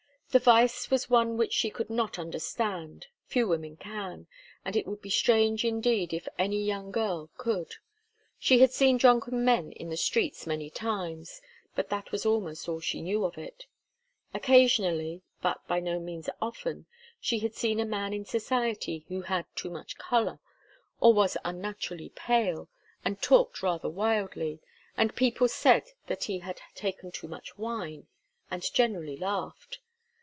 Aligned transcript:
The 0.31 0.39
vice 0.39 0.89
was 0.89 1.09
one 1.09 1.35
which 1.35 1.51
she 1.51 1.69
could 1.69 1.89
not 1.89 2.17
understand. 2.17 3.07
Few 3.25 3.45
women 3.49 3.75
can; 3.75 4.27
and 4.63 4.77
it 4.77 4.87
would 4.87 5.01
be 5.01 5.09
strange, 5.09 5.65
indeed, 5.65 6.13
if 6.13 6.25
any 6.39 6.63
young 6.63 6.89
girl 6.89 7.29
could. 7.37 7.75
She 8.39 8.59
had 8.59 8.71
seen 8.71 8.95
drunken 8.95 9.43
men 9.43 9.73
in 9.73 9.89
the 9.89 9.97
streets 9.97 10.47
many 10.47 10.69
times, 10.69 11.41
but 11.75 11.89
that 11.89 12.13
was 12.13 12.25
almost 12.25 12.69
all 12.69 12.79
she 12.79 13.01
knew 13.01 13.25
of 13.25 13.37
it. 13.37 13.65
Occasionally, 14.33 15.21
but 15.41 15.67
by 15.67 15.81
no 15.81 15.99
means 15.99 16.29
often, 16.41 16.85
she 17.19 17.39
had 17.39 17.53
seen 17.53 17.81
a 17.81 17.85
man 17.85 18.13
in 18.13 18.23
society 18.23 19.03
who 19.09 19.23
had 19.23 19.43
too 19.53 19.69
much 19.69 19.97
colour, 19.97 20.39
or 21.01 21.13
was 21.13 21.35
unnaturally 21.43 22.07
pale, 22.07 22.69
and 23.03 23.21
talked 23.21 23.61
rather 23.61 23.89
wildly, 23.89 24.61
and 24.95 25.13
people 25.13 25.49
said 25.49 25.91
that 26.07 26.23
he 26.23 26.39
had 26.39 26.61
taken 26.73 27.11
too 27.11 27.27
much 27.27 27.57
wine 27.57 28.07
and 28.49 28.63
generally 28.73 29.17
laughed. 29.17 29.79